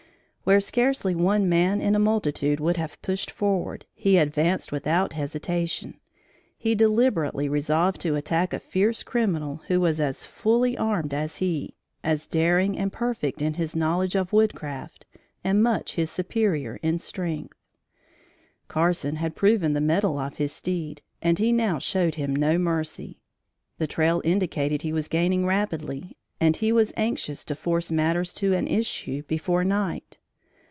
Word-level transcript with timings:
Where 0.43 0.59
scarcely 0.59 1.13
one 1.15 1.47
man 1.47 1.79
in 1.79 1.95
a 1.95 1.99
multitude 1.99 2.59
would 2.59 2.75
have 2.75 3.01
pushed 3.03 3.29
forward, 3.31 3.85
he 3.93 4.17
advanced 4.17 4.69
without 4.71 5.13
hesitation. 5.13 5.99
He 6.57 6.73
deliberately 6.75 7.47
resolved 7.47 8.01
to 8.01 8.15
attack 8.17 8.51
a 8.51 8.59
fierce 8.59 9.01
criminal 9.03 9.61
who 9.67 9.79
was 9.79 10.01
as 10.01 10.25
fully 10.25 10.75
armed 10.77 11.13
as 11.13 11.37
he, 11.37 11.75
as 12.03 12.25
daring 12.27 12.75
and 12.77 12.91
perfect 12.91 13.41
in 13.43 13.53
his 13.53 13.75
knowledge 13.77 14.15
of 14.15 14.33
woodcraft, 14.33 15.05
and 15.43 15.61
much 15.63 15.93
his 15.95 16.09
superior 16.11 16.77
in 16.81 16.97
strength. 16.99 17.55
Carson 18.67 19.17
had 19.17 19.35
proven 19.37 19.71
the 19.73 19.79
mettle 19.79 20.17
of 20.19 20.35
his 20.37 20.51
steed, 20.51 21.01
and 21.21 21.37
he 21.39 21.51
now 21.53 21.77
showed 21.79 22.15
him 22.15 22.35
no 22.35 22.57
mercy. 22.57 23.21
The 23.77 23.87
trail 23.87 24.21
indicated 24.25 24.81
he 24.81 24.91
was 24.91 25.07
gaining 25.07 25.45
rapidly 25.45 26.17
and 26.41 26.57
he 26.57 26.71
was 26.73 26.91
anxious 26.97 27.45
to 27.45 27.55
force 27.55 27.89
matters 27.91 28.33
to 28.33 28.53
an 28.53 28.67
issue 28.67 29.21
before 29.27 29.63
night. 29.63 30.17